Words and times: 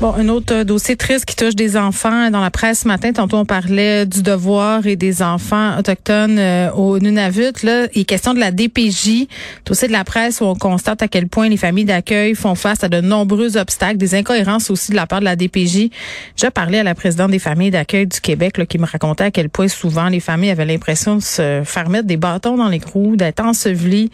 Bon, 0.00 0.14
un 0.14 0.28
autre 0.28 0.54
euh, 0.54 0.62
dossier 0.62 0.94
triste 0.94 1.24
qui 1.24 1.34
touche 1.34 1.56
des 1.56 1.76
enfants 1.76 2.30
dans 2.30 2.40
la 2.40 2.52
presse 2.52 2.82
ce 2.82 2.88
matin. 2.88 3.12
Tantôt, 3.12 3.38
on 3.38 3.44
parlait 3.44 4.06
du 4.06 4.22
devoir 4.22 4.86
et 4.86 4.94
des 4.94 5.22
enfants 5.22 5.76
autochtones 5.76 6.38
euh, 6.38 6.70
au 6.70 7.00
Nunavut. 7.00 7.64
Là, 7.64 7.88
il 7.92 8.02
est 8.02 8.04
question 8.04 8.32
de 8.32 8.38
la 8.38 8.52
DPJ. 8.52 9.26
Dossier 9.66 9.88
de 9.88 9.92
la 9.92 10.04
presse 10.04 10.40
où 10.40 10.44
on 10.44 10.54
constate 10.54 11.02
à 11.02 11.08
quel 11.08 11.26
point 11.26 11.48
les 11.48 11.56
familles 11.56 11.84
d'accueil 11.84 12.36
font 12.36 12.54
face 12.54 12.84
à 12.84 12.88
de 12.88 13.00
nombreux 13.00 13.56
obstacles, 13.56 13.96
des 13.96 14.14
incohérences 14.14 14.70
aussi 14.70 14.92
de 14.92 14.96
la 14.96 15.08
part 15.08 15.18
de 15.18 15.24
la 15.24 15.34
DPJ. 15.34 15.90
J'ai 16.36 16.50
parlé 16.50 16.78
à 16.78 16.84
la 16.84 16.94
présidente 16.94 17.32
des 17.32 17.40
familles 17.40 17.72
d'accueil 17.72 18.06
du 18.06 18.20
Québec 18.20 18.68
qui 18.68 18.78
me 18.78 18.86
racontait 18.86 19.24
à 19.24 19.30
quel 19.32 19.48
point 19.48 19.66
souvent 19.66 20.08
les 20.08 20.20
familles 20.20 20.50
avaient 20.50 20.64
l'impression 20.64 21.16
de 21.16 21.22
se 21.22 21.62
faire 21.64 21.88
mettre 21.88 22.06
des 22.06 22.16
bâtons 22.16 22.56
dans 22.56 22.68
les 22.68 22.80
roues, 22.92 23.16
d'être 23.16 23.40
ensevelies 23.40 24.12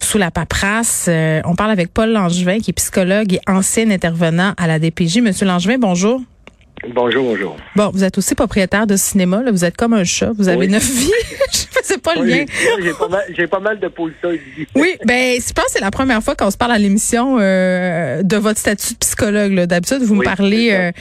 sous 0.00 0.18
la 0.18 0.30
paperasse. 0.30 1.06
Euh, 1.08 1.40
on 1.44 1.54
parle 1.54 1.70
avec 1.70 1.92
Paul 1.92 2.10
Langevin, 2.10 2.60
qui 2.60 2.70
est 2.70 2.74
psychologue 2.74 3.34
et 3.34 3.40
ancien 3.46 3.90
intervenant 3.90 4.54
à 4.56 4.66
la 4.66 4.78
DPJ. 4.78 5.18
Monsieur 5.18 5.46
Langevin, 5.46 5.78
bonjour. 5.78 6.20
Bonjour, 6.94 7.24
bonjour. 7.24 7.56
Bon, 7.74 7.90
vous 7.92 8.04
êtes 8.04 8.18
aussi 8.18 8.34
propriétaire 8.34 8.86
de 8.86 8.96
cinéma. 8.96 9.42
Là. 9.42 9.50
Vous 9.50 9.64
êtes 9.64 9.76
comme 9.76 9.94
un 9.94 10.04
chat. 10.04 10.32
Vous 10.36 10.48
avez 10.48 10.68
neuf 10.68 10.88
vies. 10.88 11.10
faisais 11.86 11.98
pas 11.98 12.14
le 12.14 12.24
lien. 12.24 12.44
J'ai 12.82 12.92
pas, 12.92 13.08
mal, 13.08 13.48
pas 13.48 13.60
mal 13.60 13.80
de 13.80 13.88
positions. 13.88 14.30
Oui, 14.74 14.96
ben, 15.04 15.38
je 15.40 15.52
pense 15.52 15.66
que 15.66 15.72
c'est 15.72 15.80
la 15.80 15.90
première 15.90 16.22
fois 16.22 16.34
qu'on 16.34 16.50
se 16.50 16.56
parle 16.56 16.72
à 16.72 16.78
l'émission 16.78 17.38
euh, 17.40 18.22
de 18.22 18.36
votre 18.36 18.58
statut 18.58 18.94
de 18.94 18.98
psychologue. 18.98 19.54
D'habitude, 19.66 20.02
vous 20.02 20.14
me 20.14 20.24
parlez 20.24 20.70
euh, 20.72 20.92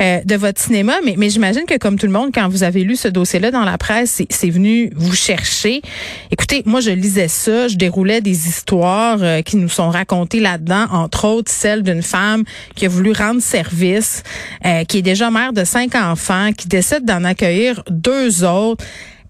euh, 0.00 0.20
de 0.24 0.34
votre 0.36 0.60
cinéma, 0.60 0.94
mais, 1.04 1.14
mais 1.16 1.30
j'imagine 1.30 1.64
que 1.66 1.78
comme 1.78 1.98
tout 1.98 2.06
le 2.06 2.12
monde, 2.12 2.30
quand 2.34 2.48
vous 2.48 2.62
avez 2.62 2.84
lu 2.84 2.96
ce 2.96 3.08
dossier-là 3.08 3.50
dans 3.50 3.64
la 3.64 3.78
presse, 3.78 4.22
c'est 4.28 4.50
venu 4.50 4.90
vous 4.96 5.14
chercher. 5.14 5.82
Écoutez, 6.30 6.62
moi, 6.66 6.80
je 6.80 6.90
lisais 6.90 7.28
ça, 7.28 7.68
je 7.68 7.76
déroulais 7.76 8.20
des 8.20 8.48
histoires 8.48 9.18
euh, 9.20 9.42
qui 9.42 9.56
nous 9.56 9.68
sont 9.68 9.90
racontées 9.90 10.40
là-dedans, 10.40 10.86
entre 10.92 11.26
autres 11.26 11.50
celle 11.50 11.82
d'une 11.82 12.02
femme 12.02 12.44
qui 12.74 12.86
a 12.86 12.88
voulu 12.88 13.12
rendre 13.12 13.40
service, 13.40 14.22
euh, 14.64 14.84
qui 14.84 14.98
est 14.98 15.02
déjà 15.02 15.30
mère 15.30 15.52
de 15.52 15.64
cinq 15.64 15.94
enfants, 15.94 16.50
qui 16.56 16.68
décide 16.68 17.04
d'en 17.04 17.24
accueillir 17.24 17.82
deux 17.88 18.44
autres 18.44 18.84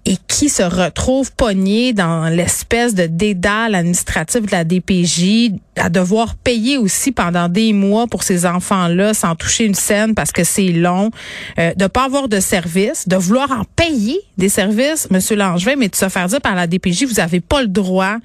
et 0.07 0.17
qui 0.29 0.49
se 0.49 0.63
retrouve 0.63 1.33
pognée 1.33 1.93
dans 1.93 2.29
l'espèce 2.29 2.95
de 2.95 3.07
dédale 3.07 3.75
administratif 3.75 4.43
de 4.43 4.51
la 4.51 4.65
DPJ, 4.65 5.53
à 5.77 5.91
devoir 5.91 6.37
payer 6.37 6.79
aussi 6.79 7.13
pendant 7.13 7.49
des 7.49 7.73
mois 7.73 8.07
pour 8.07 8.23
ces 8.23 8.47
enfants-là 8.47 9.13
sans 9.13 9.35
toucher 9.35 9.67
une 9.67 9.75
scène 9.75 10.15
parce 10.15 10.33
que 10.33 10.43
c'est 10.43 10.73
long, 10.73 11.11
euh, 11.59 11.75
de 11.75 11.87
pas 11.87 12.05
avoir 12.05 12.29
de 12.29 12.41
service, 12.41 13.09
de 13.09 13.17
vouloir 13.17 13.51
en 13.51 13.65
payer 13.77 14.19
des 14.39 14.49
services, 14.49 15.09
Monsieur 15.11 15.37
Langevin, 15.37 15.77
mais 15.77 15.89
de 15.89 15.97
se 15.97 16.09
faire 16.09 16.27
dire 16.27 16.41
par 16.41 16.55
la 16.55 16.67
DPJ, 16.67 17.05
vous 17.05 17.21
avez 17.21 17.41
pas 17.41 17.61
le 17.61 17.69
droit 17.69 18.17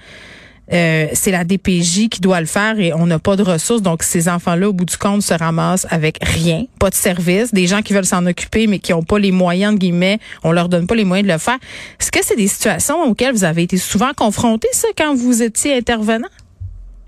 euh, 0.74 1.08
c'est 1.14 1.32
la 1.32 1.44
DPJ 1.44 2.10
qui 2.10 2.22
doit 2.22 2.40
le 2.40 2.48
faire 2.48 2.80
et 2.80 2.94
on 2.94 3.06
n'a 3.06 3.20
pas 3.20 3.36
de 3.36 3.44
ressources. 3.44 3.82
Donc, 3.82 4.04
ces 4.04 4.28
enfants-là, 4.30 4.70
au 4.70 4.74
bout 4.74 4.86
du 4.86 4.98
compte, 4.98 5.22
se 5.22 5.34
ramassent 5.34 5.88
avec 5.92 6.18
rien, 6.22 6.64
pas 6.80 6.90
de 6.90 6.96
service, 6.96 7.53
des 7.53 7.68
gens 7.68 7.81
qui 7.81 7.94
veulent 7.94 8.06
s'en 8.06 8.26
occuper, 8.26 8.68
mais 8.68 8.80
qui 8.80 8.92
n'ont 8.92 9.04
pas 9.04 9.20
les 9.20 9.31
moyens, 9.31 9.74
de 9.74 9.80
guillemets, 9.80 10.20
on 10.44 10.52
leur 10.52 10.70
donne 10.70 10.88
pas 10.88 10.96
les 10.96 11.06
moyens 11.06 11.28
de 11.28 11.34
le 11.34 11.40
faire. 11.40 11.58
Est-ce 12.00 12.12
que 12.12 12.20
c'est 12.24 12.36
des 12.36 12.48
situations 12.48 13.04
auxquelles 13.04 13.34
vous 13.34 13.44
avez 13.44 13.64
été 13.64 13.78
souvent 13.78 14.12
confrontés, 14.16 14.70
ça, 14.72 14.88
quand 14.98 15.14
vous 15.14 15.44
étiez 15.44 15.75
intervenant? 15.78 16.30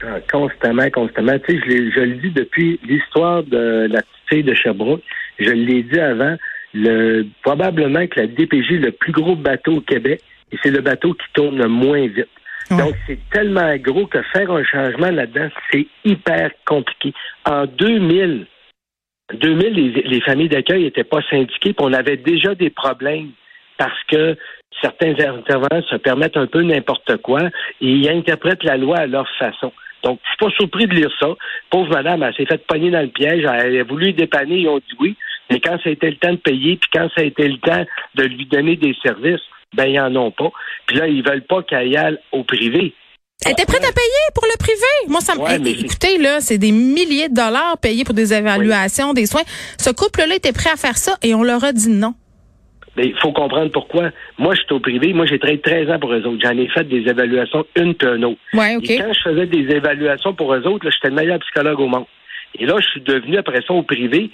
Ah, 0.03 0.19
constamment, 0.31 0.90
constamment. 0.91 1.40
Tu 1.47 1.56
sais, 1.56 1.62
je, 1.66 1.91
je 1.96 2.00
le 2.01 2.16
dis 2.17 2.29
depuis 2.29 2.79
l'histoire 2.88 3.44
de 3.44 3.88
la 3.90 4.01
petite 4.01 4.29
fille 4.29 4.44
de 4.44 4.53
Sherbrooke. 4.53 5.01
Je 5.40 5.50
l'ai 5.50 5.84
dit 5.84 6.00
avant. 6.00 6.35
Le, 6.73 7.25
probablement 7.41 8.06
que 8.06 8.19
la 8.19 8.28
DPJ 8.28 8.73
est 8.73 8.78
le 8.78 8.91
plus 8.91 9.12
gros 9.12 9.35
bateau 9.35 9.78
au 9.78 9.81
Québec 9.81 10.22
et 10.51 10.57
c'est 10.62 10.69
le 10.69 10.81
bateau 10.81 11.13
qui 11.13 11.25
tourne 11.34 11.57
le 11.57 11.67
moins 11.67 12.06
vite. 12.07 12.28
Donc, 12.72 12.95
c'est 13.05 13.19
tellement 13.29 13.75
gros 13.78 14.07
que 14.07 14.22
faire 14.33 14.51
un 14.51 14.63
changement 14.63 15.11
là-dedans, 15.11 15.50
c'est 15.72 15.88
hyper 16.03 16.51
compliqué. 16.66 17.13
En 17.45 17.66
2000, 17.66 18.45
2000, 19.33 19.73
les, 19.73 20.01
les 20.01 20.22
familles 20.22 20.50
d'accueil 20.50 20.83
n'étaient 20.83 21.03
pas 21.03 21.22
syndiquées, 21.29 21.73
puis 21.73 21.75
on 21.79 21.94
avait 21.94 22.17
déjà 22.17 22.55
des 22.55 22.69
problèmes 22.69 23.31
parce 23.78 24.03
que 24.09 24.35
certains 24.81 25.11
intervenants 25.11 25.83
se 25.89 25.95
permettent 25.95 26.38
un 26.38 26.47
peu 26.47 26.61
n'importe 26.61 27.17
quoi 27.17 27.41
et 27.81 27.88
ils 27.88 28.09
interprètent 28.09 28.63
la 28.63 28.78
loi 28.78 28.97
à 28.97 29.07
leur 29.07 29.28
façon. 29.38 29.72
Donc, 30.03 30.19
je 30.23 30.29
suis 30.29 30.38
pas 30.38 30.51
surpris 30.57 30.88
de 30.88 30.94
lire 30.94 31.11
ça. 31.19 31.35
Pauvre 31.69 31.89
madame, 31.89 32.23
elle 32.23 32.34
s'est 32.35 32.45
faite 32.45 32.66
pogner 32.67 32.91
dans 32.91 33.01
le 33.01 33.07
piège, 33.07 33.44
elle 33.44 33.79
a 33.79 33.84
voulu 33.84 34.13
dépanner, 34.13 34.59
ils 34.59 34.69
ont 34.69 34.78
dit 34.78 34.95
oui, 34.99 35.16
mais 35.49 35.59
quand 35.59 35.78
ça 35.81 35.89
a 35.89 35.94
été 35.94 36.09
le 36.09 36.17
temps 36.17 36.34
de 36.34 36.38
payer, 36.38 36.78
puis 36.78 36.89
quand 36.94 37.09
ça 37.16 37.22
a 37.22 37.25
été 37.25 37.47
le 37.47 37.57
temps 37.57 37.85
de 38.16 38.23
lui 38.23 38.45
donner 38.45 38.75
des 38.75 38.95
services, 39.01 39.41
ben 39.75 39.85
ils 39.85 40.00
en 40.00 40.16
ont 40.16 40.31
pas. 40.31 40.51
Puis 40.85 40.97
là, 40.97 41.07
ils 41.07 41.23
veulent 41.23 41.45
pas 41.45 41.63
qu'elle 41.63 41.89
y 41.89 41.97
aille 41.97 42.17
au 42.31 42.44
privé. 42.44 42.94
Elle 43.45 43.51
était 43.51 43.66
prête 43.66 43.83
à 43.83 43.94
payer 43.94 44.25
pour 44.33 44.45
le 44.45 44.57
privé? 44.57 45.09
Moi, 45.09 45.22
ça 45.22 45.35
me. 45.35 45.67
écoutez, 45.67 46.17
là, 46.17 46.39
c'est 46.41 46.57
des 46.57 46.72
milliers 46.72 47.29
de 47.29 47.35
dollars 47.35 47.78
payés 47.78 48.03
pour 48.03 48.16
des 48.16 48.33
évaluations, 48.33 49.13
des 49.13 49.25
soins. 49.25 49.44
Ce 49.78 49.91
couple-là 49.91 50.35
était 50.35 50.53
prêt 50.53 50.72
à 50.72 50.75
faire 50.75 50.97
ça 50.97 51.17
et 51.22 51.35
on 51.35 51.44
leur 51.44 51.63
a 51.63 51.72
dit 51.72 51.89
non. 51.89 52.16
Mais 52.95 53.05
il 53.05 53.17
faut 53.19 53.31
comprendre 53.31 53.72
pourquoi. 53.72 54.09
Moi, 54.39 54.55
je 54.55 54.61
suis 54.61 54.73
au 54.73 54.79
privé. 54.79 55.13
Moi, 55.13 55.28
j'ai 55.28 55.38
travaillé 55.38 55.61
13 55.61 55.91
ans 55.91 55.99
pour 55.99 56.11
eux 56.13 56.23
autres. 56.25 56.41
J'en 56.41 56.57
ai 56.57 56.67
fait 56.67 56.84
des 56.84 57.07
évaluations 57.07 57.63
une 57.75 57.94
puis 57.94 58.07
une 58.07 58.25
autre. 58.25 58.39
Ouais, 58.55 58.75
OK. 58.75 58.89
Et 58.89 58.97
quand 58.97 59.13
je 59.13 59.29
faisais 59.29 59.45
des 59.45 59.75
évaluations 59.75 60.34
pour 60.34 60.51
eux 60.55 60.66
autres, 60.66 60.89
j'étais 60.89 61.09
le 61.09 61.16
meilleur 61.16 61.38
psychologue 61.39 61.79
au 61.79 61.88
monde. 61.88 62.05
Et 62.59 62.66
là, 62.66 62.75
je 62.79 62.88
suis 62.88 63.01
devenu 63.01 63.38
après 63.38 63.61
ça 63.67 63.73
au 63.73 63.84
privé. 63.84 64.31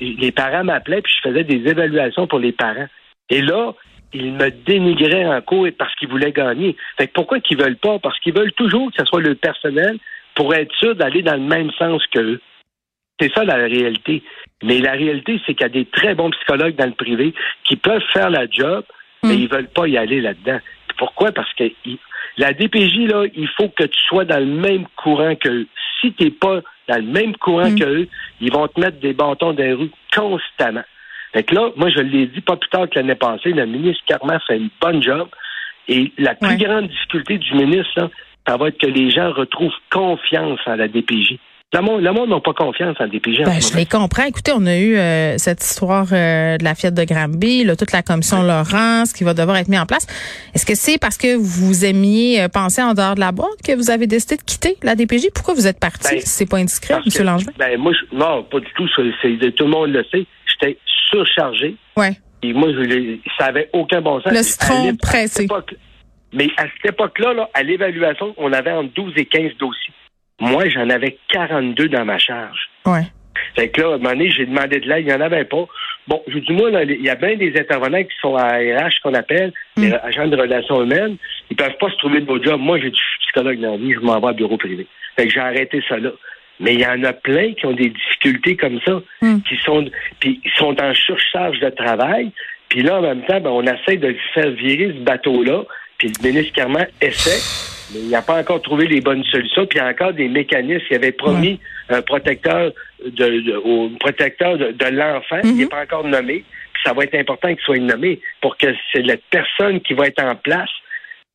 les 0.00 0.30
parents 0.30 0.62
m'appelaient 0.62 1.02
puis 1.02 1.12
je 1.16 1.28
faisais 1.28 1.42
des 1.42 1.68
évaluations 1.68 2.28
pour 2.28 2.38
les 2.38 2.52
parents. 2.52 2.86
Et 3.30 3.42
là, 3.42 3.74
ils 4.14 4.32
me 4.32 4.50
dénigraient 4.50 5.26
en 5.26 5.40
cours 5.42 5.66
parce 5.76 5.94
qu'ils 5.96 6.08
voulaient 6.08 6.32
gagner. 6.32 6.76
Fait 6.96 7.08
que 7.08 7.12
pourquoi 7.12 7.40
qu'ils 7.40 7.58
veulent 7.58 7.76
pas? 7.76 7.98
Parce 7.98 8.18
qu'ils 8.20 8.34
veulent 8.34 8.52
toujours 8.52 8.90
que 8.90 8.96
ce 8.98 9.04
soit 9.04 9.20
le 9.20 9.34
personnel 9.34 9.98
pour 10.34 10.54
être 10.54 10.74
sûr 10.76 10.94
d'aller 10.94 11.22
dans 11.22 11.34
le 11.34 11.40
même 11.40 11.70
sens 11.72 12.02
qu'eux. 12.12 12.40
C'est 13.20 13.32
ça 13.34 13.44
la 13.44 13.56
réalité. 13.56 14.22
Mais 14.62 14.78
la 14.78 14.92
réalité, 14.92 15.40
c'est 15.44 15.54
qu'il 15.54 15.62
y 15.62 15.66
a 15.66 15.68
des 15.68 15.84
très 15.84 16.14
bons 16.14 16.30
psychologues 16.30 16.76
dans 16.76 16.86
le 16.86 16.92
privé 16.92 17.34
qui 17.64 17.76
peuvent 17.76 18.02
faire 18.12 18.30
la 18.30 18.48
job, 18.48 18.84
mais 19.22 19.34
hmm. 19.34 19.40
ils 19.40 19.48
veulent 19.48 19.68
pas 19.68 19.88
y 19.88 19.96
aller 19.96 20.20
là-dedans. 20.20 20.60
Pourquoi? 20.96 21.32
Parce 21.32 21.52
que 21.54 21.64
la 22.38 22.52
DPJ, 22.52 23.08
là, 23.08 23.24
il 23.34 23.48
faut 23.56 23.68
que 23.68 23.84
tu 23.84 24.00
sois 24.08 24.24
dans 24.24 24.38
le 24.38 24.46
même 24.46 24.86
courant 24.96 25.34
qu'eux. 25.34 25.66
Si 26.00 26.12
tu 26.12 26.24
n'es 26.24 26.30
pas 26.30 26.60
dans 26.88 26.96
le 26.96 27.10
même 27.10 27.36
courant 27.36 27.70
hmm. 27.70 27.78
qu'eux, 27.78 28.08
ils 28.40 28.52
vont 28.52 28.68
te 28.68 28.80
mettre 28.80 29.00
des 29.00 29.12
bâtons 29.12 29.52
dans 29.52 29.62
les 29.62 29.72
rues 29.72 29.90
constamment. 30.14 30.84
Fait 31.34 31.42
que 31.42 31.54
là, 31.54 31.70
moi, 31.76 31.90
je 31.90 32.00
l'ai 32.00 32.26
dit 32.26 32.40
pas 32.40 32.56
plus 32.56 32.70
tard 32.70 32.88
que 32.88 32.94
l'année 32.94 33.16
passée, 33.16 33.50
le 33.50 33.66
ministre 33.66 34.02
Carman 34.06 34.38
fait 34.46 34.56
une 34.56 34.70
bonne 34.80 35.02
job. 35.02 35.28
Et 35.88 36.12
la 36.16 36.34
plus 36.34 36.56
grande 36.56 36.88
difficulté 36.88 37.38
du 37.38 37.54
ministre, 37.54 38.08
ça 38.46 38.56
va 38.56 38.68
être 38.68 38.78
que 38.78 38.86
les 38.86 39.10
gens 39.10 39.32
retrouvent 39.32 39.74
confiance 39.90 40.60
en 40.66 40.76
la 40.76 40.88
DPJ. 40.88 41.38
Le 41.72 42.12
monde, 42.12 42.28
n'a 42.28 42.40
pas 42.40 42.52
confiance 42.52 42.96
en 43.00 43.04
la 43.04 43.08
DPJ. 43.08 43.42
Ben, 43.44 43.60
je 43.60 43.76
les 43.76 43.84
comprends. 43.84 44.22
Écoutez, 44.24 44.52
on 44.54 44.64
a 44.64 44.76
eu 44.76 44.96
euh, 44.96 45.36
cette 45.38 45.60
histoire 45.64 46.06
euh, 46.12 46.56
de 46.56 46.62
la 46.62 46.76
fiette 46.76 46.94
de 46.94 47.02
Granby, 47.02 47.64
là, 47.64 47.74
toute 47.74 47.90
la 47.90 48.02
commission 48.02 48.44
Laurence 48.44 49.12
qui 49.12 49.24
va 49.24 49.34
devoir 49.34 49.56
être 49.56 49.66
mise 49.66 49.80
en 49.80 49.86
place. 49.86 50.06
Est-ce 50.54 50.64
que 50.64 50.76
c'est 50.76 50.98
parce 50.98 51.18
que 51.18 51.34
vous 51.34 51.84
aimiez 51.84 52.42
euh, 52.42 52.48
penser 52.48 52.80
en 52.80 52.94
dehors 52.94 53.16
de 53.16 53.20
la 53.20 53.32
boîte 53.32 53.60
que 53.66 53.74
vous 53.74 53.90
avez 53.90 54.06
décidé 54.06 54.36
de 54.36 54.42
quitter 54.42 54.76
la 54.84 54.94
DPJ? 54.94 55.30
Pourquoi 55.34 55.54
vous 55.54 55.66
êtes 55.66 55.80
parti? 55.80 56.14
Ben, 56.14 56.20
c'est 56.24 56.48
pas 56.48 56.58
indiscret, 56.58 56.94
M. 56.94 57.24
Langevin? 57.24 57.50
Ben, 57.58 57.76
moi, 57.76 57.92
non, 58.12 58.44
pas 58.44 58.60
du 58.60 58.68
tout. 58.76 58.86
tout 58.86 59.02
le 59.64 59.66
monde 59.66 59.90
le 59.90 60.04
sait. 60.12 60.26
J'étais 60.60 60.78
surchargé. 61.10 61.76
Ouais. 61.96 62.12
Et 62.42 62.52
moi, 62.52 62.68
ça 63.38 63.46
n'avait 63.46 63.70
aucun 63.72 64.00
bon 64.00 64.20
sens. 64.20 64.32
Le 64.32 64.42
citron 64.42 64.94
pressé. 64.96 65.46
mais 66.32 66.48
à 66.56 66.64
cette 66.64 66.92
époque-là, 66.92 67.48
à 67.54 67.62
l'évaluation, 67.62 68.34
on 68.36 68.52
avait 68.52 68.72
entre 68.72 68.92
12 68.94 69.12
et 69.16 69.26
15 69.26 69.52
dossiers. 69.58 69.94
Moi, 70.40 70.68
j'en 70.68 70.90
avais 70.90 71.18
42 71.28 71.88
dans 71.88 72.04
ma 72.04 72.18
charge. 72.18 72.68
Ouais. 72.84 73.04
Fait 73.56 73.68
que 73.68 73.80
là, 73.80 73.88
à 73.88 73.94
un 73.94 73.98
moment 73.98 74.10
donné, 74.10 74.30
j'ai 74.30 74.46
demandé 74.46 74.80
de 74.80 74.88
l'aide, 74.88 75.04
il 75.04 75.06
n'y 75.06 75.12
en 75.12 75.20
avait 75.20 75.44
pas. 75.44 75.64
Bon, 76.08 76.22
je 76.26 76.38
dis, 76.38 76.52
moi, 76.52 76.70
il 76.82 77.02
y 77.02 77.08
a 77.08 77.14
bien 77.14 77.36
des 77.36 77.52
intervenants 77.58 78.02
qui 78.02 78.16
sont 78.20 78.36
à 78.36 78.58
RH, 78.58 79.00
qu'on 79.02 79.14
appelle, 79.14 79.52
mm. 79.76 79.92
agents 80.02 80.26
de 80.26 80.36
relations 80.36 80.82
humaines. 80.82 81.16
Ils 81.50 81.56
peuvent 81.56 81.76
pas 81.78 81.90
se 81.90 81.96
trouver 81.96 82.20
de 82.20 82.26
beau 82.26 82.42
job. 82.42 82.60
Moi, 82.60 82.78
j'ai 82.80 82.90
du 82.90 83.00
psychologue 83.20 83.60
dans 83.60 83.72
la 83.72 83.76
vie, 83.76 83.94
je 83.94 84.00
m'en 84.00 84.20
vais 84.20 84.28
au 84.28 84.34
bureau 84.34 84.56
privé. 84.56 84.86
Fait 85.16 85.26
que 85.26 85.32
j'ai 85.32 85.40
arrêté 85.40 85.82
ça 85.88 85.96
là. 85.98 86.10
Mais 86.60 86.74
il 86.74 86.80
y 86.80 86.86
en 86.86 87.02
a 87.04 87.12
plein 87.12 87.52
qui 87.54 87.66
ont 87.66 87.72
des 87.72 87.90
difficultés 87.90 88.56
comme 88.56 88.80
ça, 88.86 89.00
hmm. 89.22 89.40
qui 89.42 89.56
sont 89.56 89.84
puis 90.20 90.40
sont 90.56 90.80
en 90.80 90.94
surcharge 90.94 91.58
de 91.60 91.70
travail. 91.70 92.30
Puis 92.68 92.82
là, 92.82 92.98
en 92.98 93.02
même 93.02 93.24
temps, 93.24 93.40
ben, 93.40 93.50
on 93.50 93.62
essaie 93.62 93.96
de 93.96 94.16
faire 94.32 94.50
virer 94.50 94.94
ce 94.96 95.02
bateau-là. 95.04 95.64
Puis 95.98 96.12
le 96.22 96.28
ministre 96.28 96.52
Carman 96.54 96.86
essaie. 97.00 97.40
mais 97.92 98.00
il 98.00 98.10
n'a 98.10 98.22
pas 98.22 98.40
encore 98.40 98.62
trouvé 98.62 98.86
les 98.86 99.00
bonnes 99.00 99.24
solutions. 99.24 99.66
Puis 99.66 99.78
il 99.78 99.82
y 99.82 99.84
a 99.84 99.88
encore 99.88 100.12
des 100.12 100.28
mécanismes. 100.28 100.84
Il 100.90 100.96
avait 100.96 101.12
promis 101.12 101.60
un 101.88 102.02
protecteur 102.02 102.72
de, 103.04 103.98
protecteur 103.98 104.58
de, 104.58 104.86
l'enfant. 104.90 105.40
Il 105.44 105.56
n'est 105.56 105.64
mm-hmm. 105.64 105.68
pas 105.68 105.82
encore 105.82 106.04
nommé. 106.04 106.44
Puis 106.72 106.82
ça 106.84 106.92
va 106.92 107.04
être 107.04 107.14
important 107.14 107.48
qu'il 107.48 107.64
soit 107.64 107.78
nommé 107.78 108.20
pour 108.40 108.56
que 108.56 108.68
c'est 108.92 109.02
la 109.02 109.16
personne 109.30 109.80
qui 109.80 109.94
va 109.94 110.06
être 110.06 110.22
en 110.22 110.34
place 110.34 110.70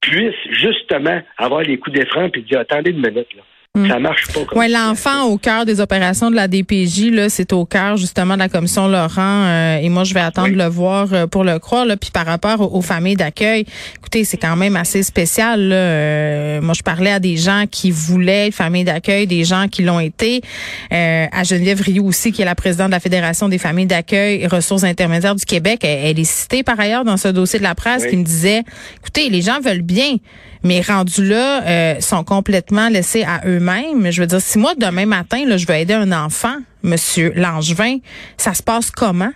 puisse 0.02 0.36
justement 0.52 1.22
avoir 1.38 1.62
les 1.62 1.78
coups 1.78 1.98
d'écran 1.98 2.30
puis 2.30 2.42
dire 2.44 2.60
attendez 2.60 2.92
une 2.92 3.02
minute 3.02 3.28
là. 3.36 3.44
Mm. 3.76 3.88
Ça 3.88 4.00
marche 4.00 4.28
pas. 4.34 4.40
Oui, 4.56 4.68
l'enfant 4.68 5.26
au 5.26 5.38
cœur 5.38 5.64
des 5.64 5.80
opérations 5.80 6.32
de 6.32 6.36
la 6.36 6.48
DPJ, 6.48 7.12
là, 7.12 7.30
c'est 7.30 7.54
au 7.54 7.66
cœur 7.66 7.98
justement 7.98 8.34
de 8.34 8.40
la 8.40 8.50
commission 8.50 8.88
Laurent. 8.88 9.46
Euh, 9.46 9.78
et 9.78 9.90
moi, 9.90 10.04
je 10.04 10.16
vais 10.16 10.22
attendre 10.22 10.50
de 10.50 10.58
le 10.58 10.66
voir 10.66 11.14
euh, 11.14 11.28
pour 11.28 11.44
le 11.44 11.60
croire. 11.60 11.86
Là. 11.86 11.96
Puis 11.96 12.10
par 12.10 12.26
rapport 12.26 12.74
aux, 12.74 12.82
familles 12.82 13.16
d'accueil, 13.16 13.66
écoutez, 13.98 14.24
c'est 14.24 14.38
quand 14.38 14.56
même 14.56 14.76
assez 14.76 15.04
spécial. 15.04 15.62
Là. 15.68 15.76
Euh, 15.76 16.62
moi, 16.62 16.74
je 16.74 16.82
parlais 16.82 17.12
à 17.12 17.20
des 17.20 17.38
gens 17.38 17.66
qui 17.70 17.92
voulaient 17.92 18.48
une 18.48 18.52
famille 18.52 18.86
d'accueil, 18.86 19.28
des 19.28 19.44
gens 19.44 19.68
qui 19.68 19.84
l'ont 19.84 20.00
été. 20.00 20.42
à 20.90 21.44
Geneviève 21.44 21.82
Rioux 21.82 22.08
aussi, 22.08 22.32
qui 22.32 22.42
est 22.42 22.46
la 22.46 22.56
présidente 22.56 22.88
de 22.88 22.94
la 22.94 23.00
Fédération 23.00 23.50
des 23.50 23.60
familles 23.60 23.86
d'accueil 23.86 24.42
et 24.42 24.48
ressources 24.48 24.84
intermédiaires 24.84 25.36
du 25.36 25.46
Québec. 25.46 25.82
Elle, 25.84 26.20
est 26.20 26.24
citée 26.24 26.64
par 26.64 26.80
ailleurs 26.80 27.06
dans 27.06 27.18
ce 27.18 27.28
dossier 27.28 27.60
de 27.60 27.64
la 27.64 27.76
presse 27.76 28.08
qui 28.08 28.18
me 28.18 28.24
disait, 28.24 28.64
écoutez, 28.98 29.30
les 29.30 29.44
gens 29.44 29.60
veulent 29.60 29.84
bien, 29.84 30.16
mais 30.64 30.82
rendus 30.82 31.24
là, 31.24 32.00
sont 32.02 32.24
complètement 32.24 32.90
laissés 32.90 33.24
à 33.24 33.42
eux 33.48 33.59
même 33.60 34.12
Je 34.12 34.22
veux 34.22 34.28
dire, 34.28 34.42
si 34.42 34.58
moi, 34.58 34.74
demain 34.76 35.06
matin, 35.06 35.46
là, 35.46 35.58
je 35.58 35.68
veux 35.68 35.76
aider 35.76 35.94
un 35.94 36.12
enfant, 36.12 36.58
Monsieur 36.84 37.34
Langevin, 37.36 37.98
ça 38.38 38.54
se 38.54 38.64
passe 38.64 38.92
comment? 38.92 39.32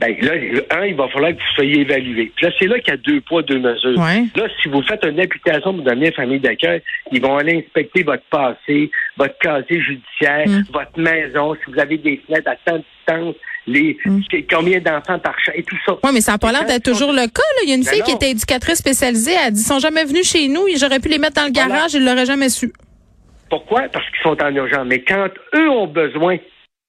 Ben, 0.00 0.14
là, 0.20 0.32
un, 0.70 0.84
il 0.84 0.94
va 0.94 1.08
falloir 1.08 1.32
que 1.32 1.38
vous 1.38 1.54
soyez 1.56 1.80
évalué. 1.80 2.32
Puis 2.36 2.46
là, 2.46 2.52
c'est 2.56 2.66
là 2.68 2.78
qu'il 2.78 2.94
y 2.94 2.96
a 2.96 2.98
deux 2.98 3.20
poids, 3.20 3.42
deux 3.42 3.58
mesures. 3.58 4.00
Là, 4.00 4.46
si 4.62 4.68
vous 4.68 4.80
faites 4.82 5.04
une 5.04 5.18
application 5.18 5.74
pour 5.74 5.82
devenir 5.82 6.14
famille 6.14 6.38
d'accueil, 6.38 6.82
ils 7.10 7.20
vont 7.20 7.36
aller 7.36 7.64
inspecter 7.66 8.04
votre 8.04 8.22
passé, 8.30 8.92
votre 9.16 9.36
casier 9.38 9.80
judiciaire, 9.80 10.46
mm. 10.46 10.66
votre 10.72 10.98
maison, 11.00 11.54
si 11.54 11.72
vous 11.72 11.80
avez 11.80 11.98
des 11.98 12.22
fenêtres 12.26 12.48
à 12.48 12.54
tant 12.64 12.76
de 12.76 12.84
distance, 12.96 13.34
les, 13.66 13.98
mm. 14.04 14.20
combien 14.48 14.78
d'enfants 14.78 15.18
par 15.18 15.34
chat 15.44 15.56
et 15.56 15.64
tout 15.64 15.76
ça. 15.84 15.94
Oui, 16.04 16.10
mais 16.14 16.20
ça 16.20 16.32
n'a 16.32 16.38
pas 16.38 16.52
l'air 16.52 16.64
d'être 16.64 16.84
toujours 16.84 17.12
le 17.12 17.26
cas. 17.26 17.42
Là. 17.56 17.62
Il 17.64 17.70
y 17.70 17.72
a 17.72 17.74
une 17.74 17.82
ben 17.82 17.90
fille 17.92 18.02
qui 18.02 18.12
était 18.12 18.30
éducatrice 18.30 18.78
spécialisée, 18.78 19.32
elle 19.44 19.52
dit, 19.52 19.62
ils 19.62 19.64
sont 19.64 19.80
jamais 19.80 20.04
venus 20.04 20.30
chez 20.30 20.46
nous, 20.46 20.62
j'aurais 20.76 21.00
pu 21.00 21.08
les 21.08 21.18
mettre 21.18 21.34
dans 21.34 21.46
le 21.46 21.50
garage, 21.50 21.94
ils 21.94 22.04
l'auraient 22.04 22.26
jamais 22.26 22.50
su. 22.50 22.72
Pourquoi? 23.50 23.88
Parce 23.88 24.04
qu'ils 24.10 24.22
sont 24.22 24.42
en 24.42 24.54
urgence. 24.54 24.86
Mais 24.86 25.00
quand 25.00 25.28
eux 25.54 25.70
ont 25.70 25.86
besoin, 25.86 26.38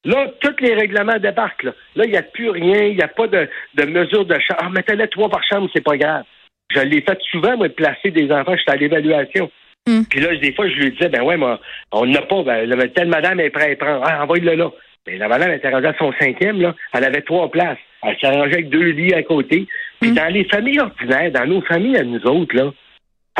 là, 0.05 0.31
tous 0.41 0.55
les 0.59 0.73
règlements 0.73 1.17
débarquent. 1.17 1.63
Là, 1.63 1.73
là 1.95 2.05
il 2.05 2.11
n'y 2.11 2.17
a 2.17 2.23
plus 2.23 2.49
rien, 2.49 2.83
il 2.83 2.95
n'y 2.95 3.01
a 3.01 3.07
pas 3.07 3.27
de, 3.27 3.47
de 3.75 3.85
mesure 3.85 4.25
de 4.25 4.37
chambre. 4.39 4.59
Ah, 4.61 4.69
mettez-les 4.69 5.07
trois 5.07 5.29
par 5.29 5.43
chambre, 5.43 5.69
c'est 5.73 5.83
pas 5.83 5.97
grave. 5.97 6.23
Je 6.71 6.81
l'ai 6.81 7.01
fait 7.01 7.19
souvent, 7.31 7.57
moi, 7.57 7.67
de 7.67 7.73
placer 7.73 8.11
des 8.11 8.31
enfants, 8.31 8.55
j'étais 8.55 8.71
à 8.71 8.75
l'évaluation. 8.75 9.49
Hmm. 9.87 10.03
Puis 10.09 10.19
là, 10.19 10.35
des 10.35 10.53
fois, 10.53 10.67
je 10.67 10.75
lui 10.75 10.91
disais, 10.91 11.09
ben 11.09 11.23
ouais, 11.23 11.37
moi, 11.37 11.59
on 11.91 12.05
n'a 12.05 12.21
pas, 12.21 12.43
ben, 12.43 12.91
telle 12.93 13.07
madame 13.07 13.39
est 13.39 13.49
prête 13.49 13.81
à 13.81 13.85
prendre. 13.85 14.03
Ah, 14.05 14.23
envoie-le 14.23 14.55
là. 14.55 14.71
Mais 15.07 15.17
la 15.17 15.27
madame 15.27 15.51
était 15.51 15.69
rendue 15.69 15.87
à 15.87 15.95
son 15.97 16.13
cinquième, 16.19 16.61
là. 16.61 16.75
Elle 16.93 17.05
avait 17.05 17.21
trois 17.21 17.49
places. 17.49 17.77
Elle 18.03 18.15
rangée 18.21 18.53
avec 18.53 18.69
deux 18.69 18.91
lits 18.91 19.13
à 19.13 19.23
côté. 19.23 19.67
Puis 19.99 20.11
hmm. 20.11 20.15
dans 20.15 20.33
les 20.33 20.43
familles 20.45 20.79
ordinaires, 20.79 21.31
dans 21.31 21.47
nos 21.47 21.61
familles 21.61 21.97
à 21.97 22.03
nous 22.03 22.21
autres, 22.25 22.55
là, 22.55 22.71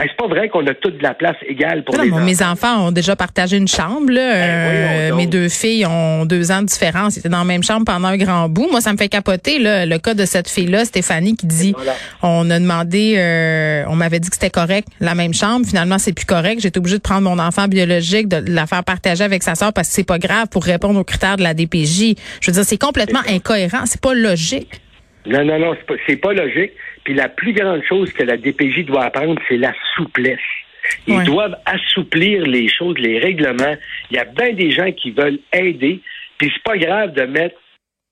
c'est 0.07 0.17
pas 0.17 0.27
vrai 0.27 0.49
qu'on 0.49 0.65
a 0.67 0.73
toute 0.73 0.97
de 0.97 1.03
la 1.03 1.13
place 1.13 1.35
égale 1.47 1.83
pour 1.83 1.97
les 1.97 2.11
enfants. 2.11 2.23
Mes 2.23 2.43
enfants 2.43 2.87
ont 2.87 2.91
déjà 2.91 3.15
partagé 3.15 3.57
une 3.57 3.67
chambre. 3.67 4.11
Là. 4.11 4.33
Ben, 4.33 5.11
euh, 5.11 5.15
mes 5.15 5.27
deux 5.27 5.49
filles 5.49 5.85
ont 5.85 6.25
deux 6.25 6.51
ans 6.51 6.61
de 6.61 6.67
différence. 6.67 7.15
Ils 7.15 7.19
étaient 7.19 7.29
dans 7.29 7.39
la 7.39 7.43
même 7.43 7.63
chambre 7.63 7.85
pendant 7.85 8.07
un 8.07 8.17
grand 8.17 8.49
bout. 8.49 8.67
Moi, 8.71 8.81
ça 8.81 8.93
me 8.93 8.97
fait 8.97 9.09
capoter 9.09 9.59
là, 9.59 9.85
le 9.85 9.97
cas 9.97 10.13
de 10.13 10.25
cette 10.25 10.49
fille-là, 10.49 10.85
Stéphanie, 10.85 11.35
qui 11.35 11.47
dit 11.47 11.75
on 12.21 12.49
a 12.49 12.59
demandé, 12.59 13.15
euh, 13.17 13.83
on 13.87 13.95
m'avait 13.95 14.19
dit 14.19 14.29
que 14.29 14.35
c'était 14.35 14.49
correct, 14.49 14.87
la 14.99 15.15
même 15.15 15.33
chambre. 15.33 15.65
Finalement, 15.65 15.97
c'est 15.97 16.13
plus 16.13 16.25
correct. 16.25 16.59
J'étais 16.61 16.79
obligée 16.79 16.97
de 16.97 17.03
prendre 17.03 17.21
mon 17.21 17.39
enfant 17.39 17.67
biologique, 17.67 18.27
de 18.27 18.43
la 18.51 18.67
faire 18.67 18.83
partager 18.83 19.23
avec 19.23 19.43
sa 19.43 19.55
sœur 19.55 19.73
parce 19.73 19.89
que 19.89 19.93
c'est 19.93 20.03
pas 20.03 20.19
grave 20.19 20.47
pour 20.49 20.63
répondre 20.63 20.99
aux 20.99 21.03
critères 21.03 21.37
de 21.37 21.43
la 21.43 21.53
DPJ. 21.53 22.15
Je 22.41 22.51
veux 22.51 22.53
dire, 22.53 22.63
c'est 22.65 22.77
complètement 22.77 23.21
incohérent. 23.27 23.83
C'est 23.85 24.01
pas 24.01 24.13
logique. 24.13 24.81
Non, 25.25 25.44
non, 25.45 25.60
non, 25.60 25.75
c'est 26.07 26.16
pas, 26.18 26.30
pas 26.30 26.33
logique. 26.33 26.71
Puis 27.04 27.13
la 27.13 27.30
plus 27.30 27.54
grande 27.54 27.81
chose 27.83 28.12
que 28.13 28.24
la 28.24 28.38
DPJ 28.38 28.86
doit 28.86 29.06
apprendre, 29.06 29.39
c'est 29.48 29.57
la 29.57 29.74
souplesse. 29.95 30.39
Ils 31.07 31.24
doivent 31.24 31.57
assouplir 31.66 32.45
les 32.45 32.68
choses, 32.68 32.98
les 32.98 33.19
règlements. 33.19 33.75
Il 34.10 34.18
y 34.18 34.19
a 34.19 34.25
bien 34.25 34.54
des 34.54 34.71
gens 34.71 34.92
qui 34.92 35.12
veulent 35.12 35.39
aider. 35.54 36.01
Puis 36.38 36.51
c'est 36.54 36.63
pas 36.63 36.77
grave 36.77 37.13
de 37.13 37.24
mettre 37.24 37.56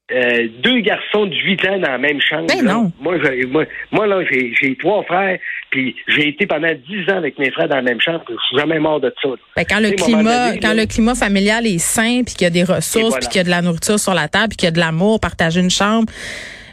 euh, 0.09 0.47
deux 0.63 0.79
garçons 0.79 1.25
de 1.25 1.35
8 1.35 1.65
ans 1.65 1.79
dans 1.79 1.91
la 1.91 1.97
même 1.97 2.21
chambre. 2.21 2.45
Ben 2.47 2.63
non. 2.63 2.91
Moi, 2.99 3.17
moi, 3.49 3.65
moi, 3.91 4.07
là, 4.07 4.23
j'ai 4.29 4.77
trois 4.77 5.03
frères, 5.03 5.37
puis 5.69 5.97
j'ai 6.07 6.29
été 6.29 6.45
pendant 6.45 6.73
10 6.73 7.11
ans 7.11 7.17
avec 7.17 7.37
mes 7.37 7.51
frères 7.51 7.67
dans 7.67 7.75
la 7.75 7.81
même 7.81 7.99
chambre, 7.99 8.23
puis 8.25 8.35
je 8.35 8.47
suis 8.47 8.57
jamais 8.57 8.79
mort 8.79 9.01
de 9.01 9.13
ça. 9.21 9.29
Ben, 9.57 9.65
quand 9.69 9.81
le 9.81 9.91
climat, 9.91 10.55
quand 10.61 10.73
le 10.73 10.85
climat 10.85 11.13
familial 11.13 11.67
est 11.67 11.77
sain, 11.77 12.21
puis 12.25 12.35
qu'il 12.35 12.43
y 12.43 12.47
a 12.47 12.49
des 12.49 12.63
ressources, 12.63 13.17
puis 13.19 13.27
qu'il 13.27 13.37
y 13.37 13.41
a 13.41 13.43
de 13.43 13.49
la 13.49 13.61
nourriture 13.61 13.99
sur 13.99 14.13
la 14.13 14.29
table, 14.29 14.49
puis 14.49 14.57
qu'il 14.57 14.67
y 14.67 14.69
a 14.69 14.71
de 14.71 14.79
l'amour, 14.79 15.19
partager 15.19 15.59
une 15.59 15.69
chambre, 15.69 16.05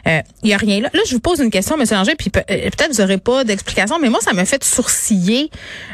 il 0.05 0.11
euh, 0.11 0.21
y 0.43 0.53
a 0.53 0.57
rien 0.57 0.81
là. 0.81 0.89
Là, 0.93 1.01
je 1.07 1.13
vous 1.13 1.19
pose 1.19 1.39
une 1.39 1.49
question, 1.49 1.75
M. 1.79 1.85
Langer, 1.89 2.15
puis 2.15 2.31
euh, 2.35 2.41
peut-être 2.45 2.91
vous 2.91 3.01
n'aurez 3.01 3.17
pas 3.17 3.43
d'explication, 3.43 3.97
mais 3.99 4.09
moi, 4.09 4.19
ça 4.21 4.33
me 4.33 4.45
fait 4.45 4.63
sourciller 4.63 5.49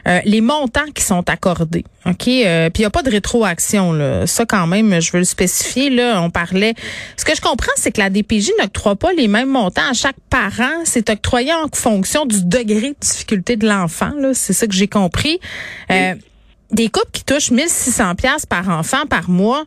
euh, 0.08 0.20
les 0.26 0.42
montants 0.42 0.90
qui 0.94 1.04
sont 1.04 1.28
accordés. 1.30 1.86
OK? 2.06 2.24
puis 2.24 2.34
il 2.34 2.80
n'y 2.80 2.86
a 2.86 2.90
pas 2.90 3.04
de 3.04 3.10
rétroaction. 3.10 3.94
Là. 3.94 4.28
Ça, 4.28 4.46
quand 4.46 4.68
même, 4.68 5.00
je 5.00 5.12
veux 5.12 5.20
le 5.20 5.26
spécifier. 5.26 5.90
Là, 5.90 6.22
on 6.22 6.30
parlait. 6.30 6.74
Ce 7.16 7.24
que 7.24 7.36
je 7.36 7.42
comprends, 7.42 7.72
c'est 7.78 7.92
que 7.92 8.02
la 8.02 8.10
DPJ 8.10 8.52
n'octroie 8.60 8.96
pas 8.96 9.14
les 9.14 9.28
mêmes 9.28 9.50
montants 9.50 9.90
à 9.90 9.94
chaque 9.94 10.20
parent. 10.30 10.84
C'est 10.84 11.10
octroyé 11.10 11.54
en 11.54 11.68
fonction 11.74 12.26
du 12.26 12.44
degré 12.44 12.90
de 12.90 12.96
difficulté 13.00 13.56
de 13.56 13.68
l'enfant. 13.68 14.12
Là. 14.18 14.34
C'est 14.34 14.54
ça 14.54 14.68
que 14.68 14.74
j'ai 14.74 14.88
compris. 14.88 15.40
des 16.72 16.90
couples 16.90 17.12
qui 17.14 17.24
touchent 17.24 17.52
1600 17.52 18.16
pièces 18.16 18.46
par 18.46 18.68
enfant 18.70 19.06
par 19.08 19.30
mois, 19.30 19.66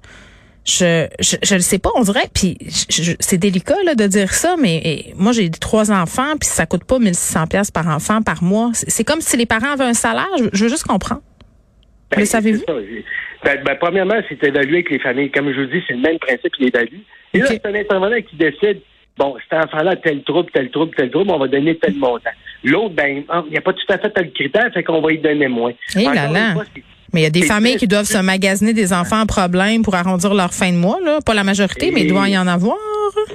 je, 0.64 1.06
je, 1.20 1.36
je 1.42 1.54
le 1.54 1.60
sais 1.60 1.78
pas, 1.78 1.90
on 1.94 2.02
dirait, 2.02 2.28
puis 2.34 2.56
c'est 2.68 3.36
délicat 3.36 3.76
là, 3.84 3.94
de 3.94 4.06
dire 4.06 4.32
ça, 4.32 4.56
mais 4.58 5.12
moi 5.16 5.32
j'ai 5.32 5.50
trois 5.50 5.92
enfants, 5.92 6.36
puis 6.40 6.48
ça 6.48 6.64
coûte 6.64 6.84
pas 6.84 6.98
1600 6.98 7.46
pièces 7.48 7.70
par 7.70 7.86
enfant 7.88 8.22
par 8.22 8.42
mois. 8.42 8.70
C'est 8.72 9.04
comme 9.04 9.20
si 9.20 9.36
les 9.36 9.46
parents 9.46 9.72
avaient 9.72 9.84
un 9.84 9.94
salaire. 9.94 10.26
Je, 10.52 10.64
veux 10.64 10.70
juste 10.70 10.86
comprendre. 10.86 11.20
Ben, 12.10 12.20
le 12.20 12.24
savez-vous? 12.24 12.64
Ben, 13.44 13.62
ben, 13.62 13.76
premièrement, 13.78 14.14
c'est 14.28 14.42
évalué 14.42 14.76
avec 14.76 14.90
les 14.90 14.98
familles. 14.98 15.30
Comme 15.30 15.52
je 15.52 15.60
vous 15.60 15.66
dis, 15.66 15.82
c'est 15.86 15.94
le 15.94 16.00
même 16.00 16.18
principe, 16.18 16.52
il 16.58 16.68
évalue. 16.68 17.00
Et 17.34 17.38
là, 17.40 17.46
c'est 17.46 17.66
un 17.66 17.74
intervenant 17.74 18.16
qui 18.22 18.36
décide, 18.36 18.80
bon, 19.18 19.36
cet 19.42 19.64
enfant-là, 19.64 19.96
tel 19.96 20.22
trouble, 20.22 20.50
tel 20.52 20.70
trouble, 20.70 20.94
tel 20.96 21.10
trouble, 21.10 21.30
on 21.30 21.38
va 21.38 21.48
donner 21.48 21.76
tel 21.76 21.94
montant. 21.94 22.30
L'autre, 22.62 22.94
ben, 22.94 23.24
il 23.46 23.50
n'y 23.50 23.58
a 23.58 23.60
pas 23.60 23.74
tout 23.74 23.92
à 23.92 23.98
fait 23.98 24.10
tel 24.10 24.32
critère, 24.32 24.72
fait 24.72 24.82
qu'on 24.82 25.02
va 25.02 25.12
y 25.12 25.18
donner 25.18 25.48
moins. 25.48 25.72
Et 25.94 26.04
là 26.04 26.30
là. 26.30 26.54
Mais 27.14 27.20
il 27.20 27.24
y 27.24 27.26
a 27.26 27.30
des 27.30 27.42
familles 27.42 27.76
qui 27.76 27.86
doivent 27.86 28.06
se 28.06 28.18
magasiner 28.18 28.72
des 28.72 28.92
enfants 28.92 29.20
en 29.20 29.26
problème 29.26 29.82
pour 29.82 29.94
arrondir 29.94 30.34
leur 30.34 30.52
fin 30.52 30.72
de 30.72 30.76
mois, 30.76 30.98
là. 31.04 31.20
Pas 31.24 31.32
la 31.32 31.44
majorité, 31.44 31.92
mais 31.92 32.02
il 32.02 32.08
doit 32.08 32.28
y 32.28 32.36
en 32.36 32.48
avoir. 32.48 32.76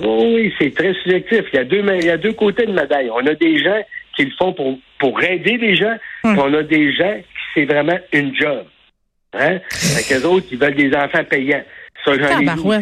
Oui, 0.03 0.53
c'est 0.59 0.75
très 0.75 0.93
subjectif. 0.95 1.45
Il 1.53 1.55
y 1.55 1.59
a 1.59 1.63
deux, 1.63 1.83
il 1.95 2.05
y 2.05 2.09
a 2.09 2.17
deux 2.17 2.33
côtés 2.33 2.65
de 2.65 2.73
médaille. 2.73 3.09
On 3.09 3.25
a 3.25 3.33
des 3.35 3.57
gens 3.57 3.81
qui 4.15 4.25
le 4.25 4.31
font 4.37 4.51
pour, 4.53 4.77
pour 4.99 5.23
aider 5.23 5.57
les 5.57 5.75
gens, 5.77 5.95
hum. 6.25 6.37
on 6.39 6.53
a 6.53 6.63
des 6.63 6.93
gens 6.93 7.15
qui 7.15 7.39
c'est 7.53 7.65
vraiment 7.65 7.97
une 8.11 8.35
job. 8.35 8.65
Hein? 9.33 9.59
Fait 9.69 10.23
autres, 10.25 10.47
ils 10.51 10.57
veulent 10.57 10.75
des 10.75 10.93
enfants 10.95 11.23
payants. 11.23 11.63
Ça, 12.03 12.11
j'en 12.17 12.41
ai. 12.41 12.79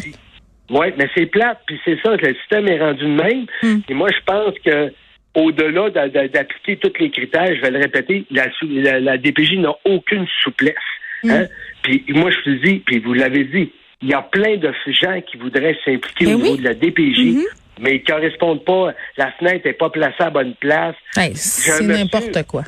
Oui, 0.70 0.86
mais 0.98 1.08
c'est 1.14 1.26
plate, 1.26 1.60
puis 1.66 1.80
c'est 1.84 1.98
ça, 2.02 2.14
le 2.16 2.34
système 2.34 2.68
est 2.68 2.78
rendu 2.78 3.04
de 3.04 3.22
même. 3.22 3.46
Hum. 3.62 3.82
Et 3.88 3.94
moi, 3.94 4.10
je 4.10 4.22
pense 4.26 4.54
que 4.64 4.92
au-delà 5.38 5.90
d'appliquer 5.90 6.76
tous 6.76 6.92
les 7.00 7.10
critères, 7.10 7.54
je 7.54 7.60
vais 7.60 7.70
le 7.70 7.78
répéter, 7.78 8.24
la, 8.30 9.18
DPJ 9.18 9.58
n'a 9.58 9.74
aucune 9.84 10.26
souplesse. 10.42 10.74
Mm. 11.22 11.30
Hein. 11.30 11.46
Puis 11.82 12.04
moi, 12.08 12.30
je 12.30 12.50
vous 12.50 12.56
dis, 12.58 12.78
puis 12.84 12.98
vous 12.98 13.14
l'avez 13.14 13.44
dit, 13.44 13.72
il 14.02 14.08
y 14.08 14.14
a 14.14 14.22
plein 14.22 14.56
de 14.56 14.72
gens 14.88 15.20
qui 15.22 15.36
voudraient 15.36 15.76
s'impliquer 15.84 16.26
ben 16.26 16.34
au 16.34 16.38
niveau 16.38 16.56
de 16.56 16.64
la 16.64 16.74
DPJ. 16.74 17.18
Mm-hmm. 17.18 17.44
Mais 17.80 17.96
ils 17.96 18.00
ne 18.00 18.06
correspondent 18.06 18.64
pas. 18.64 18.92
La 19.16 19.30
fenêtre 19.32 19.66
n'est 19.66 19.72
pas 19.72 19.90
placée 19.90 20.22
à 20.22 20.30
bonne 20.30 20.54
place. 20.54 20.96
c'est 21.12 21.84
n'importe 21.84 22.44
quoi. 22.46 22.64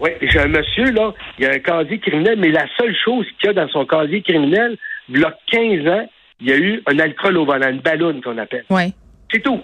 Oui, 0.00 0.10
j'ai 0.22 0.40
un 0.40 0.48
monsieur, 0.48 0.90
là, 0.90 1.14
il 1.38 1.46
a 1.46 1.50
un 1.50 1.58
casier 1.58 1.98
criminel, 1.98 2.38
mais 2.38 2.50
la 2.50 2.66
seule 2.76 2.94
chose 3.04 3.26
qu'il 3.38 3.46
y 3.46 3.50
a 3.50 3.52
dans 3.52 3.68
son 3.68 3.86
casier 3.86 4.22
criminel, 4.22 4.76
il 5.08 5.20
y 5.20 5.24
a 5.24 5.36
15 5.50 5.88
ans, 5.88 6.08
il 6.40 6.48
y 6.48 6.52
a 6.52 6.56
eu 6.56 6.82
un 6.86 6.98
alcool 6.98 7.36
au 7.36 7.44
volant, 7.44 7.70
une 7.70 7.80
ballonne 7.80 8.20
qu'on 8.20 8.36
appelle. 8.38 8.64
Oui. 8.70 8.92
C'est 9.32 9.40
tout. 9.40 9.60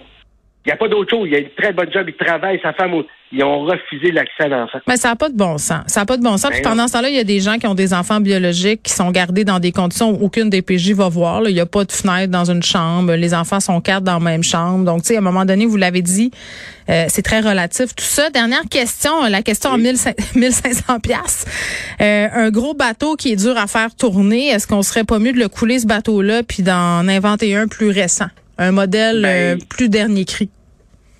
Il 0.63 0.69
n'y 0.69 0.73
a 0.73 0.75
pas 0.75 0.87
d'autre 0.87 1.09
chose. 1.09 1.27
Il 1.27 1.35
a 1.35 1.39
une 1.39 1.49
très 1.57 1.73
bonne 1.73 1.91
job. 1.91 2.05
Il 2.07 2.13
travaille. 2.13 2.59
Sa 2.61 2.71
femme, 2.73 2.93
ils 3.31 3.43
ont 3.43 3.61
refusé 3.61 4.11
l'accès 4.11 4.43
à 4.43 4.47
l'enfant. 4.47 4.77
Mais 4.87 4.95
ça 4.95 5.09
n'a 5.09 5.15
pas 5.15 5.29
de 5.29 5.35
bon 5.35 5.57
sens. 5.57 5.81
Ça 5.87 6.01
n'a 6.01 6.05
pas 6.05 6.17
de 6.17 6.23
bon 6.23 6.37
sens. 6.37 6.51
Puis 6.51 6.61
ben 6.61 6.69
pendant 6.69 6.87
ce 6.87 6.93
temps-là, 6.93 7.09
il 7.09 7.15
y 7.15 7.19
a 7.19 7.23
des 7.23 7.39
gens 7.39 7.57
qui 7.57 7.65
ont 7.65 7.73
des 7.73 7.95
enfants 7.95 8.19
biologiques 8.19 8.83
qui 8.83 8.93
sont 8.93 9.09
gardés 9.09 9.43
dans 9.43 9.57
des 9.57 9.71
conditions 9.71 10.11
où 10.11 10.25
aucune 10.25 10.51
DPJ 10.51 10.91
va 10.91 11.09
voir. 11.09 11.41
Il 11.47 11.55
n'y 11.55 11.59
a 11.59 11.65
pas 11.65 11.83
de 11.83 11.91
fenêtre 11.91 12.31
dans 12.31 12.45
une 12.45 12.61
chambre. 12.61 13.13
Les 13.13 13.33
enfants 13.33 13.59
sont 13.59 13.81
quatre 13.81 14.03
dans 14.03 14.13
la 14.13 14.19
même 14.19 14.43
chambre. 14.43 14.85
Donc, 14.85 15.01
tu 15.01 15.07
sais, 15.07 15.15
à 15.15 15.17
un 15.17 15.23
moment 15.23 15.45
donné, 15.45 15.65
vous 15.65 15.77
l'avez 15.77 16.03
dit, 16.03 16.29
euh, 16.89 17.05
c'est 17.07 17.23
très 17.23 17.39
relatif. 17.39 17.95
Tout 17.95 18.05
ça. 18.05 18.29
Dernière 18.29 18.65
question. 18.69 19.23
La 19.29 19.41
question 19.41 19.71
en 19.71 19.77
1500 19.79 20.99
pièces. 21.01 21.45
Euh, 22.01 22.27
un 22.31 22.51
gros 22.51 22.75
bateau 22.75 23.15
qui 23.15 23.31
est 23.31 23.35
dur 23.35 23.57
à 23.57 23.65
faire 23.65 23.95
tourner. 23.95 24.49
Est-ce 24.49 24.67
qu'on 24.67 24.83
serait 24.83 25.05
pas 25.05 25.17
mieux 25.17 25.33
de 25.33 25.39
le 25.39 25.47
couler, 25.47 25.79
ce 25.79 25.87
bateau-là, 25.87 26.43
puis 26.43 26.61
d'en 26.61 27.07
inventer 27.07 27.55
un 27.55 27.67
plus 27.67 27.89
récent? 27.89 28.27
Un 28.61 28.71
modèle 28.71 29.23
ben, 29.23 29.57
euh, 29.57 29.65
plus 29.71 29.89
dernier 29.89 30.23
cri. 30.23 30.47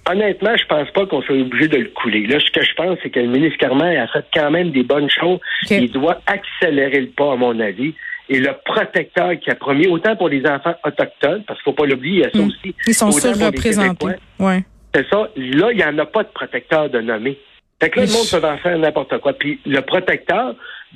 honnêtement, 0.08 0.56
je 0.56 0.66
pense 0.68 0.92
pas 0.92 1.08
qu'on 1.08 1.24
soit 1.24 1.36
obligé 1.36 1.68
de 1.68 1.78
le 1.78 1.90
couler. 1.90 2.28
Là, 2.28 2.40
ce 2.40 2.52
que 2.52 2.64
je 2.64 2.72
pense, 2.76 3.00
c'est 3.02 3.10
que 3.10 3.20
le 3.20 3.30
ministre 3.30 3.58
Carman 3.58 3.98
a 3.98 4.08
fait 4.10 4.26
quand 4.32 4.52
même 4.52 4.70
des 4.70 4.84
bonnes 4.84 5.10
choses. 5.10 5.40
Il 5.72 5.92
doit 5.92 6.22
accélérer 6.28 7.02
le 7.02 7.08
pas, 7.08 7.34
à 7.34 7.36
mon 7.36 7.60
avis. 7.60 7.96
Et 8.30 8.40
le 8.40 8.52
protecteur 8.64 9.32
qui 9.40 9.50
a 9.50 9.56
promis, 9.56 9.88
autant 9.88 10.16
pour 10.16 10.30
les 10.30 10.46
enfants 10.46 10.76
autochtones, 10.86 11.44
parce 11.48 11.60
qu'il 11.60 11.72
faut 11.72 11.76
pas 11.76 11.88
l'oublier, 11.88 12.18
il 12.18 12.22
y 12.22 12.26
a 12.26 12.30
ça 12.30 12.38
hmm. 12.38 12.48
aussi. 12.48 12.76
Ils 12.86 12.94
sont 12.94 13.12
surreprésentés. 13.12 14.06
Ouais. 14.40 14.64
C'est 14.94 15.10
ça. 15.10 15.28
Là, 15.36 15.72
il 15.72 15.78
n'y 15.78 15.84
en 15.84 15.98
a 15.98 16.06
pas 16.06 16.22
de 16.22 16.30
protecteur 16.30 16.92
de 16.92 17.02
nommer. 17.02 17.40
Fait 17.82 17.90
que 17.90 18.02
là, 18.02 18.06
le 18.06 18.12
monde 18.12 18.28
peut 18.30 18.48
en 18.48 18.58
faire 18.60 18.78
n'importe 18.78 19.18
quoi. 19.18 19.34
Puis 19.34 19.60
le 19.66 19.82
protecteur 19.82 20.54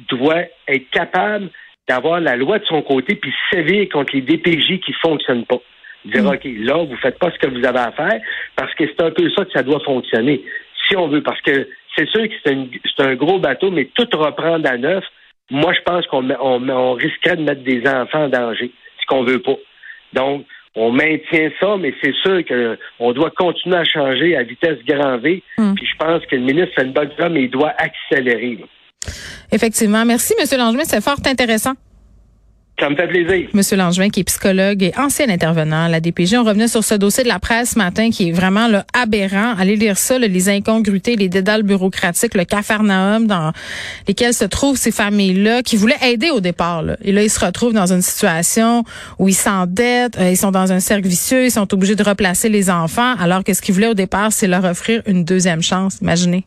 doit 0.09 0.43
être 0.67 0.89
capable 0.91 1.49
d'avoir 1.87 2.19
la 2.19 2.35
loi 2.35 2.59
de 2.59 2.65
son 2.65 2.83
côté 2.83 3.15
puis 3.15 3.33
sévir 3.51 3.89
contre 3.91 4.15
les 4.15 4.21
DPJ 4.21 4.79
qui 4.85 4.93
fonctionnent 5.01 5.45
pas. 5.45 5.59
Dire, 6.05 6.23
mm. 6.23 6.27
OK, 6.27 6.41
là, 6.43 6.83
vous 6.83 6.97
faites 6.97 7.19
pas 7.19 7.31
ce 7.31 7.39
que 7.39 7.51
vous 7.51 7.65
avez 7.65 7.79
à 7.79 7.91
faire 7.91 8.19
parce 8.55 8.73
que 8.75 8.85
c'est 8.87 9.01
un 9.01 9.11
peu 9.11 9.29
ça 9.31 9.45
que 9.45 9.51
ça 9.51 9.63
doit 9.63 9.79
fonctionner. 9.81 10.43
Si 10.87 10.95
on 10.95 11.07
veut, 11.07 11.23
parce 11.23 11.41
que 11.41 11.67
c'est 11.97 12.07
sûr 12.09 12.23
que 12.23 12.33
c'est 12.43 13.03
un 13.03 13.15
gros 13.15 13.39
bateau, 13.39 13.71
mais 13.71 13.89
tout 13.95 14.07
reprendre 14.13 14.69
à 14.69 14.77
neuf, 14.77 15.03
moi, 15.49 15.73
je 15.73 15.81
pense 15.81 16.05
qu'on 16.07 16.29
on, 16.29 16.69
on 16.69 16.93
risquerait 16.93 17.37
de 17.37 17.43
mettre 17.43 17.63
des 17.63 17.81
enfants 17.87 18.25
en 18.25 18.29
danger, 18.29 18.71
ce 18.99 19.05
qu'on 19.07 19.23
veut 19.23 19.41
pas. 19.41 19.57
Donc, 20.13 20.45
on 20.75 20.91
maintient 20.91 21.49
ça, 21.59 21.77
mais 21.77 21.93
c'est 22.03 22.13
sûr 22.15 22.43
qu'on 22.45 23.13
doit 23.13 23.31
continuer 23.31 23.77
à 23.77 23.85
changer 23.85 24.35
à 24.35 24.43
vitesse 24.43 24.79
grand 24.85 25.17
V. 25.17 25.41
Mm. 25.57 25.73
Puis 25.75 25.85
je 25.85 25.97
pense 25.97 26.25
que 26.25 26.35
le 26.35 26.41
ministre 26.41 26.75
fait 26.75 26.83
une 26.83 26.93
bonne 26.93 27.11
job, 27.17 27.31
mais 27.31 27.43
il 27.43 27.49
doit 27.49 27.73
accélérer. 27.77 28.59
Effectivement. 29.51 30.03
Merci, 30.05 30.33
M. 30.37 30.45
Langevin. 30.57 30.83
C'est 30.83 31.03
fort 31.03 31.17
intéressant. 31.25 31.73
Ça. 32.77 32.89
Monsieur 33.53 33.77
Langevin, 33.77 34.09
qui 34.09 34.19
est 34.19 34.23
psychologue 34.25 34.83
et 34.83 34.91
ancien 34.97 35.29
intervenant 35.29 35.85
à 35.85 35.89
la 35.89 36.01
DPJ. 36.01 36.33
On 36.35 36.43
revenait 36.43 36.67
sur 36.67 36.83
ce 36.83 36.95
dossier 36.95 37.23
de 37.23 37.29
la 37.29 37.39
presse 37.39 37.71
ce 37.71 37.77
matin 37.77 38.09
qui 38.09 38.29
est 38.29 38.31
vraiment 38.33 38.67
là, 38.67 38.85
aberrant. 38.93 39.55
Allez 39.57 39.77
lire 39.77 39.97
ça, 39.97 40.19
les 40.19 40.49
incongruités, 40.49 41.15
les 41.15 41.29
dédales 41.29 41.63
bureaucratiques, 41.63 42.35
le 42.35 42.43
cafarnaum 42.43 43.27
dans 43.27 43.53
lesquels 44.09 44.33
se 44.33 44.43
trouvent 44.43 44.77
ces 44.77 44.91
familles-là 44.91 45.63
qui 45.63 45.77
voulaient 45.77 45.95
aider 46.03 46.31
au 46.31 46.41
départ. 46.41 46.83
Et 47.01 47.13
là, 47.13 47.23
ils 47.23 47.29
se 47.29 47.43
retrouvent 47.43 47.73
dans 47.73 47.93
une 47.93 48.01
situation 48.01 48.83
où 49.19 49.29
ils 49.29 49.33
s'endettent, 49.33 50.17
euh, 50.17 50.31
ils 50.31 50.37
sont 50.37 50.51
dans 50.51 50.73
un 50.73 50.81
cercle 50.81 51.07
vicieux, 51.07 51.45
ils 51.45 51.51
sont 51.51 51.73
obligés 51.73 51.95
de 51.95 52.03
replacer 52.03 52.49
les 52.49 52.69
enfants, 52.69 53.15
alors 53.19 53.45
que 53.45 53.53
ce 53.53 53.61
qu'ils 53.61 53.73
voulaient 53.73 53.87
au 53.87 53.93
départ, 53.93 54.33
c'est 54.33 54.47
leur 54.47 54.65
offrir 54.65 55.01
une 55.05 55.23
deuxième 55.23 55.61
chance. 55.61 55.99
Imaginez. 56.01 56.45